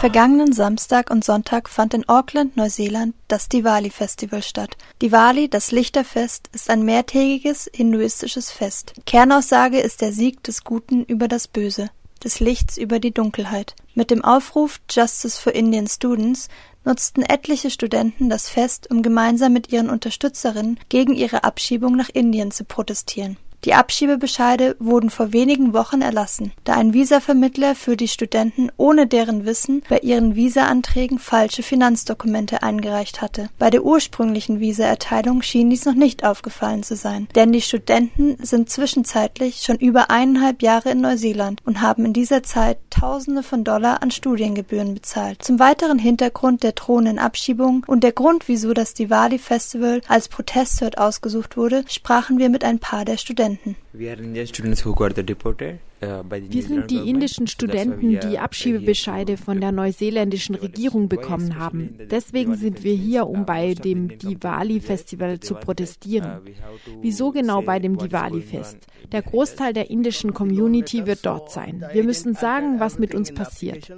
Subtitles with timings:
[0.00, 4.78] vergangenen Samstag und Sonntag fand in Auckland, Neuseeland, das Diwali Festival statt.
[5.02, 8.94] Diwali, das Lichterfest, ist ein mehrtägiges hinduistisches Fest.
[9.04, 11.90] Kernaussage ist der Sieg des Guten über das Böse,
[12.24, 13.76] des Lichts über die Dunkelheit.
[13.94, 16.48] Mit dem Aufruf Justice for Indian Students
[16.86, 22.52] nutzten etliche Studenten das Fest, um gemeinsam mit ihren Unterstützerinnen gegen ihre Abschiebung nach Indien
[22.52, 28.70] zu protestieren die Abschiebebescheide wurden vor wenigen Wochen erlassen, da ein Visavermittler für die Studenten
[28.78, 33.50] ohne deren Wissen bei ihren Visaanträgen falsche Finanzdokumente eingereicht hatte.
[33.58, 38.70] Bei der ursprünglichen Visaerteilung schien dies noch nicht aufgefallen zu sein, denn die Studenten sind
[38.70, 44.02] zwischenzeitlich schon über eineinhalb Jahre in Neuseeland und haben in dieser Zeit Tausende von Dollar
[44.02, 45.42] an Studiengebühren bezahlt.
[45.42, 50.80] Zum weiteren Hintergrund der drohenden Abschiebung und der Grund, wieso das Diwali Festival als Protest
[50.82, 53.49] dort ausgesucht wurde, sprachen wir mit ein paar der Studenten.
[53.92, 55.80] We are Indian students who got the deported.
[56.00, 61.98] Wir sind die indischen Studenten, die Abschiebebescheide von der neuseeländischen Regierung bekommen haben.
[62.10, 66.40] Deswegen sind wir hier, um bei dem Diwali-Festival zu protestieren.
[66.40, 68.78] Uh, Wieso genau bei dem Diwali-Fest?
[69.12, 71.84] Der Großteil der indischen Community wird dort sein.
[71.92, 73.92] Wir müssen sagen, was mit uns passiert.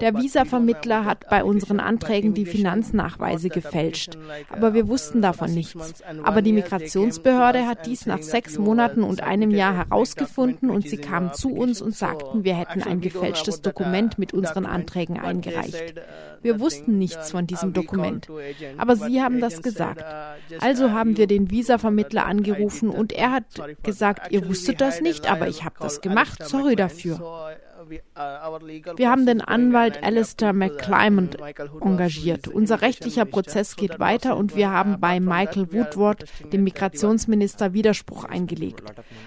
[0.00, 4.16] Der Visa-Vermittler hat bei unseren Anträgen die Finanznachweise gefälscht,
[4.50, 6.04] aber wir wussten davon nichts.
[6.22, 11.32] Aber die Migrationsbehörde hat dies nach sechs Monaten und einem Jahr herausgefunden und sie kam
[11.32, 15.94] zu uns und sagten, wir hätten ein gefälschtes Dokument mit unseren Anträgen eingereicht.
[16.42, 18.28] Wir wussten nichts von diesem Dokument.
[18.76, 20.04] Aber Sie haben das gesagt.
[20.60, 23.44] Also haben wir den Visa-Vermittler angerufen und er hat
[23.82, 26.46] gesagt, ihr wusstet das nicht, aber ich habe das gemacht.
[26.46, 27.56] Sorry dafür.
[27.90, 31.36] Wir haben den Anwalt Alistair McClymont
[31.80, 32.46] engagiert.
[32.48, 38.82] Unser rechtlicher Prozess geht weiter und wir haben bei Michael Woodward, dem Migrationsminister, Widerspruch eingelegt.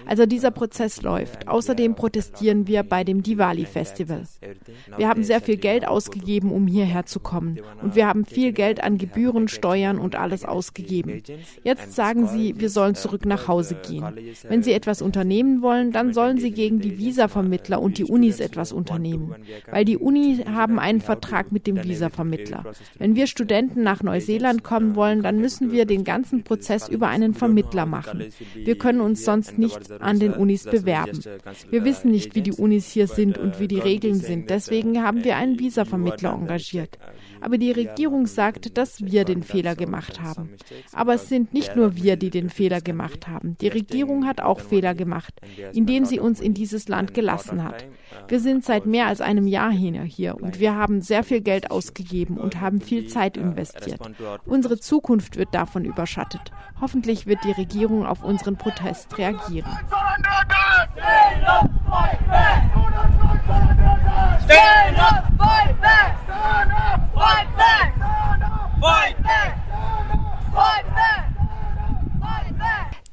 [0.06, 1.46] Also dieser Prozess läuft.
[1.48, 4.22] Außerdem protestieren wir bei dem Diwali Festival.
[4.96, 7.58] Wir haben sehr viel Geld ausgegeben, um hierher zu kommen.
[7.82, 11.22] Und wir haben viel Geld an Gebühren, Steuern und alles ausgegeben.
[11.62, 14.04] Jetzt sagen sie, wir sollen zurück nach Hause gehen.
[14.48, 18.53] Wenn sie etwas unternehmen wollen, dann sollen sie gegen die Visavermittler und die Unis etwas
[18.54, 19.34] etwas unternehmen,
[19.68, 22.64] weil die Uni haben einen Vertrag mit dem Visavermittler.
[22.98, 27.34] Wenn wir Studenten nach Neuseeland kommen wollen, dann müssen wir den ganzen Prozess über einen
[27.34, 28.24] Vermittler machen.
[28.54, 31.20] Wir können uns sonst nicht an den Unis bewerben.
[31.70, 34.50] Wir wissen nicht, wie die Unis hier sind und wie die Regeln sind.
[34.50, 36.98] Deswegen haben wir einen Visavermittler engagiert.
[37.40, 40.50] Aber die Regierung sagt, dass wir den Fehler gemacht haben.
[40.92, 43.56] Aber es sind nicht nur wir, die den Fehler gemacht haben.
[43.60, 45.34] Die Regierung hat auch Fehler gemacht,
[45.72, 47.84] indem sie uns in dieses Land gelassen hat.
[48.28, 52.36] Wir sind seit mehr als einem Jahr hier und wir haben sehr viel Geld ausgegeben
[52.38, 53.98] und haben viel Zeit investiert.
[54.44, 56.52] Unsere Zukunft wird davon überschattet.
[56.80, 59.68] Hoffentlich wird die Regierung auf unseren Protest reagieren.
[64.46, 65.83] Stand up,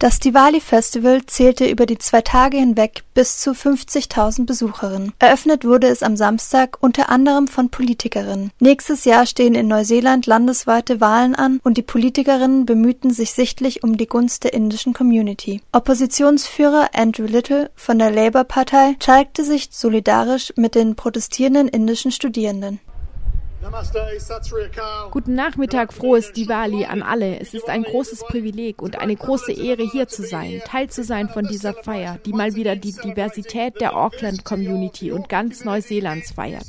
[0.01, 5.13] Das Diwali Festival zählte über die zwei Tage hinweg bis zu 50.000 Besucherinnen.
[5.19, 8.49] Eröffnet wurde es am Samstag unter anderem von Politikerinnen.
[8.59, 13.95] Nächstes Jahr stehen in Neuseeland landesweite Wahlen an und die Politikerinnen bemühten sich sichtlich um
[13.95, 15.61] die Gunst der indischen Community.
[15.71, 22.79] Oppositionsführer Andrew Little von der Labour-Partei zeigte sich solidarisch mit den protestierenden indischen Studierenden.
[25.11, 27.39] Guten Nachmittag, frohes Diwali an alle.
[27.39, 31.29] Es ist ein großes Privileg und eine große Ehre, hier zu sein, Teil zu sein
[31.29, 36.65] von dieser Feier, die mal wieder die Diversität der Auckland Community und ganz Neuseelands feiert.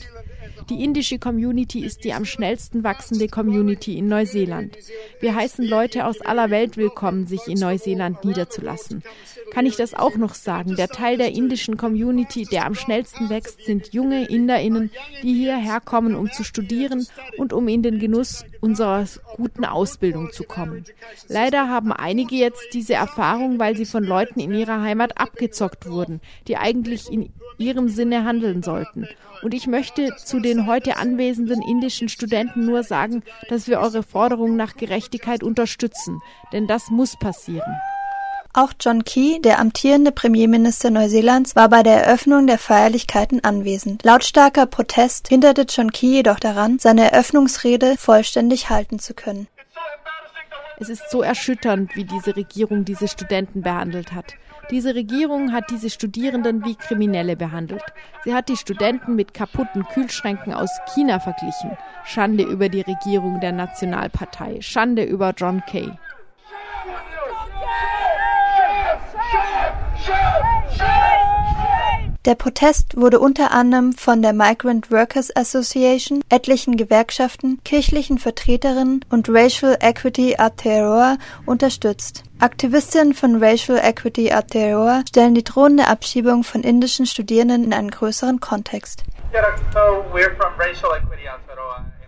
[0.73, 4.79] Die indische Community ist die am schnellsten wachsende Community in Neuseeland.
[5.21, 9.03] Wir heißen Leute aus aller Welt willkommen, sich in Neuseeland niederzulassen.
[9.51, 10.77] Kann ich das auch noch sagen?
[10.77, 14.91] Der Teil der indischen Community, der am schnellsten wächst, sind junge Inderinnen,
[15.23, 17.07] die hierher kommen, um zu studieren
[17.37, 19.05] und um in den Genuss unserer
[19.37, 20.85] guten Ausbildung zu kommen.
[21.29, 26.23] Leider haben einige jetzt diese Erfahrung, weil sie von Leuten in ihrer Heimat abgezockt wurden,
[26.49, 27.31] die eigentlich in
[27.63, 29.09] ihrem Sinne handeln sollten.
[29.43, 34.57] Und ich möchte zu den heute anwesenden indischen Studenten nur sagen, dass wir eure Forderung
[34.57, 36.21] nach Gerechtigkeit unterstützen,
[36.53, 37.81] denn das muss passieren.
[38.55, 44.05] Auch John Key, der amtierende Premierminister Neuseelands, war bei der Eröffnung der Feierlichkeiten anwesend.
[44.05, 49.49] Lautstarker Protest hinderte John Key jedoch daran, seine Eröffnungsrede vollständig halten zu können.
[50.83, 54.35] Es ist so erschütternd, wie diese Regierung diese Studenten behandelt hat.
[54.73, 57.85] Diese Regierung hat diese Studierenden wie Kriminelle behandelt.
[58.25, 61.77] Sie hat die Studenten mit kaputten Kühlschränken aus China verglichen.
[62.05, 64.61] Schande über die Regierung der Nationalpartei.
[64.61, 65.89] Schande über John Kay.
[72.25, 79.29] Der Protest wurde unter anderem von der Migrant Workers Association, etlichen Gewerkschaften, kirchlichen Vertreterinnen und
[79.29, 81.17] Racial Equity Aotearoa
[81.47, 82.23] unterstützt.
[82.39, 88.39] Aktivistinnen von Racial Equity Aotearoa stellen die drohende Abschiebung von indischen Studierenden in einen größeren
[88.39, 89.03] Kontext.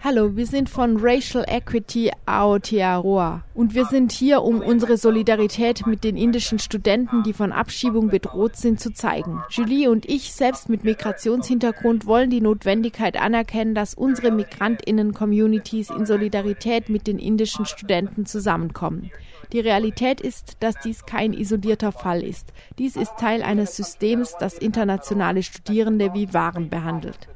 [0.07, 6.05] Hallo, wir sind von Racial Equity Aotearoa und wir sind hier, um unsere Solidarität mit
[6.05, 9.43] den indischen Studenten, die von Abschiebung bedroht sind, zu zeigen.
[9.49, 16.91] Julie und ich, selbst mit Migrationshintergrund, wollen die Notwendigkeit anerkennen, dass unsere Migrantinnen-Communities in Solidarität
[16.91, 19.11] mit den indischen Studenten zusammenkommen.
[19.55, 22.53] Die Realität ist, dass dies kein isolierter Fall ist.
[22.79, 27.27] Dies ist Teil eines Systems, das internationale Studierende wie Waren behandelt.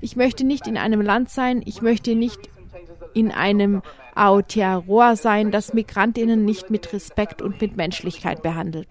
[0.00, 2.50] Ich möchte nicht in einem Land sein, ich möchte nicht
[3.14, 3.82] in einem
[4.14, 8.88] Aotearoa sein, das Migrantinnen nicht mit Respekt und mit Menschlichkeit behandelt.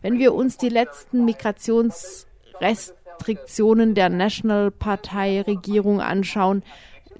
[0.00, 6.64] Wenn wir uns die letzten Migrationsrestriktionen der National-Partei-Regierung anschauen,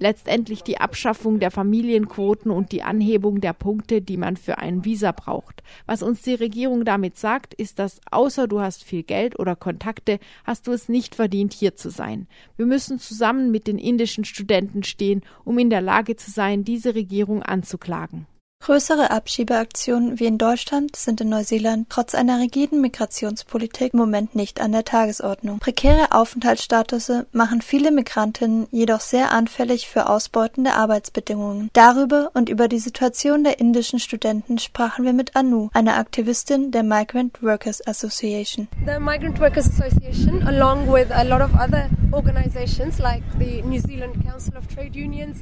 [0.03, 5.13] letztendlich die Abschaffung der Familienquoten und die Anhebung der Punkte, die man für ein Visa
[5.13, 5.63] braucht.
[5.85, 10.19] Was uns die Regierung damit sagt, ist, dass außer du hast viel Geld oder Kontakte,
[10.43, 12.27] hast du es nicht verdient, hier zu sein.
[12.57, 16.95] Wir müssen zusammen mit den indischen Studenten stehen, um in der Lage zu sein, diese
[16.95, 18.27] Regierung anzuklagen.
[18.63, 24.61] Größere Abschiebeaktionen wie in Deutschland sind in Neuseeland trotz einer rigiden Migrationspolitik im Moment nicht
[24.61, 25.59] an der Tagesordnung.
[25.59, 31.71] Prekäre Aufenthaltsstatusse machen viele Migrantinnen jedoch sehr anfällig für ausbeutende Arbeitsbedingungen.
[31.73, 36.83] Darüber und über die Situation der indischen Studenten sprachen wir mit Anu, einer Aktivistin der
[36.83, 38.69] Migrant Workers Association.
[38.85, 44.23] The Migrant Workers Association, along with a lot of other organizations like the New Zealand
[44.25, 45.41] Council of Trade Unions,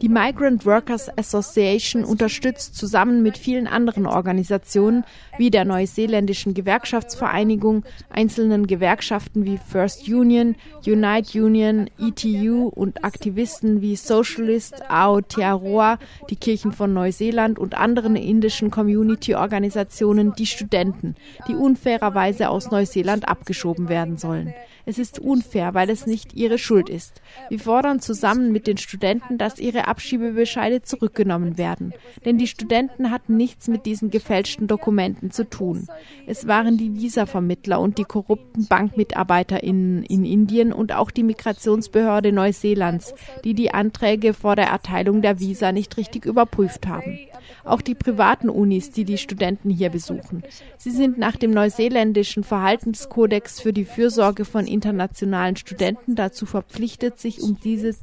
[0.00, 2.31] die Migrant Workers Association unterstützt
[2.74, 5.04] zusammen mit vielen anderen Organisationen
[5.38, 10.56] wie der Neuseeländischen Gewerkschaftsvereinigung, einzelnen Gewerkschaften wie First Union,
[10.86, 15.98] Unite Union, ETU und Aktivisten wie Socialist Aotearoa,
[16.30, 21.16] die Kirchen von Neuseeland und anderen indischen Community-Organisationen die Studenten,
[21.48, 24.54] die unfairerweise aus Neuseeland abgeschoben werden sollen.
[24.84, 27.22] Es ist unfair, weil es nicht ihre Schuld ist.
[27.48, 31.92] Wir fordern zusammen mit den Studenten, dass ihre Abschiebebescheide zurückgenommen werden.
[32.24, 35.86] Denn die Studenten hatten nichts mit diesen gefälschten Dokumenten zu tun.
[36.26, 43.14] Es waren die Visavermittler und die korrupten BankmitarbeiterInnen in Indien und auch die Migrationsbehörde Neuseelands,
[43.44, 47.18] die die Anträge vor der Erteilung der Visa nicht richtig überprüft haben
[47.64, 50.42] auch die privaten Unis, die die Studenten hier besuchen.
[50.78, 57.42] Sie sind nach dem neuseeländischen Verhaltenskodex für die Fürsorge von internationalen Studenten dazu verpflichtet, sich
[57.42, 57.94] um diese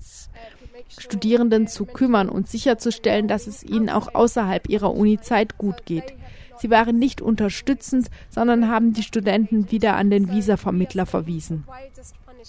[0.98, 6.14] Studierenden zu kümmern und sicherzustellen, dass es ihnen auch außerhalb ihrer Unizeit gut geht.
[6.58, 11.64] Sie waren nicht unterstützend, sondern haben die Studenten wieder an den Visavermittler verwiesen.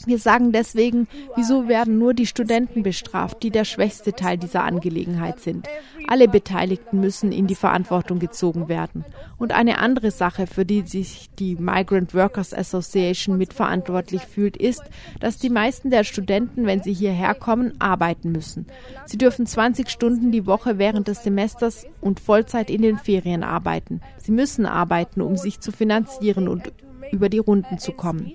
[0.06, 5.40] Wir sagen deswegen, wieso werden nur die Studenten bestraft, die der schwächste Teil dieser Angelegenheit
[5.40, 5.68] sind.
[6.06, 9.04] Alle Beteiligten müssen in die Verantwortung gezogen werden.
[9.38, 14.82] Und eine andere Sache, für die sich die Migrant Workers Association mitverantwortlich fühlt, ist,
[15.18, 18.66] dass die meisten der Studenten, wenn sie hierher kommen, arbeiten müssen.
[19.06, 24.00] Sie dürfen 20 Stunden die Woche während des Semesters und Vollzeit in den Ferien arbeiten.
[24.18, 26.72] Sie müssen arbeiten, um sich zu finanzieren und
[27.12, 28.32] über die Runden zu kommen.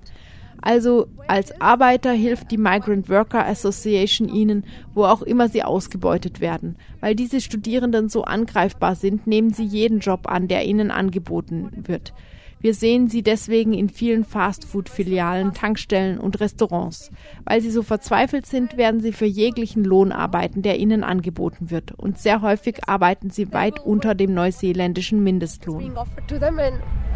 [0.66, 6.76] Also als Arbeiter hilft die Migrant Worker Association ihnen, wo auch immer sie ausgebeutet werden.
[7.02, 12.14] Weil diese Studierenden so angreifbar sind, nehmen sie jeden Job an, der ihnen angeboten wird.
[12.60, 17.12] Wir sehen sie deswegen in vielen Fastfood-Filialen, Tankstellen und Restaurants.
[17.46, 21.92] Weil sie so verzweifelt sind, werden sie für jeglichen Lohn arbeiten, der ihnen angeboten wird.
[21.92, 25.94] Und sehr häufig arbeiten sie weit unter dem neuseeländischen Mindestlohn.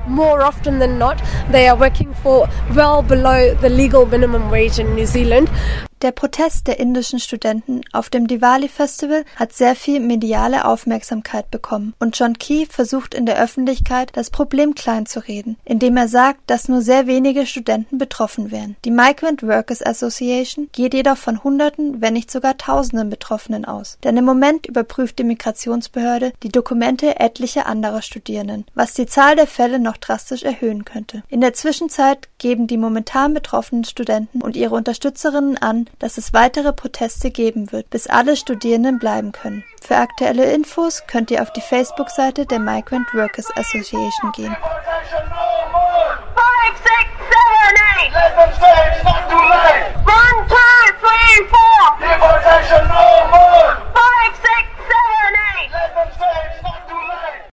[0.07, 1.17] More often than not,
[1.51, 5.49] they are working for well below the legal minimum wage in New Zealand.
[6.01, 11.93] Der Protest der indischen Studenten auf dem Diwali Festival hat sehr viel mediale Aufmerksamkeit bekommen
[11.99, 16.81] und John Key versucht in der Öffentlichkeit das Problem kleinzureden, indem er sagt, dass nur
[16.81, 18.77] sehr wenige Studenten betroffen wären.
[18.85, 23.97] Die Migrant Workers Association geht jedoch von Hunderten, wenn nicht sogar Tausenden Betroffenen aus.
[24.01, 29.47] Denn im Moment überprüft die Migrationsbehörde die Dokumente etlicher anderer Studierenden, was die Zahl der
[29.47, 31.23] Fälle noch drastisch erhöhen könnte.
[31.27, 36.73] In der Zwischenzeit geben die momentan betroffenen Studenten und ihre Unterstützerinnen an, dass es weitere
[36.73, 39.63] Proteste geben wird, bis alle Studierenden bleiben können.
[39.81, 44.55] Für aktuelle Infos könnt ihr auf die Facebook-Seite der Migrant Workers Association gehen.
[46.35, 48.13] Five, six, seven, eight.